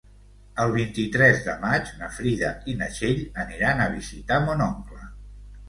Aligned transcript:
El 0.61 0.71
vint-i-tres 0.77 1.41
de 1.47 1.55
maig 1.65 1.91
na 1.99 2.09
Frida 2.17 2.51
i 2.73 2.77
na 2.81 2.89
Txell 2.97 3.23
aniran 3.47 3.87
a 3.87 3.91
visitar 3.95 4.43
mon 4.51 4.69
oncle. 4.73 5.07